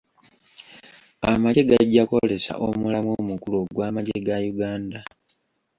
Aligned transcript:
Amagye 1.29 1.61
gajja 1.69 2.03
kwolesa 2.09 2.53
omulamwa 2.67 3.13
omukulu 3.21 3.55
ogw'amagye 3.63 4.17
ga 4.25 4.37
Uganda. 4.51 4.99